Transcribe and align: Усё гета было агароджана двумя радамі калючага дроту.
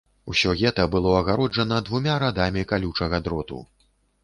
Усё 0.31 0.53
гета 0.61 0.85
было 0.95 1.11
агароджана 1.17 1.79
двумя 1.91 2.17
радамі 2.25 2.65
калючага 2.73 3.23
дроту. 3.29 3.63